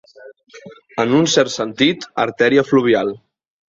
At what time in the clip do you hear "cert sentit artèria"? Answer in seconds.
1.35-2.65